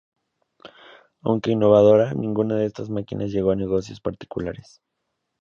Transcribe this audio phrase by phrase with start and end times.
[1.21, 4.81] Aunque innovadora, ninguna de estas máquinas llegó a negocios o particulares.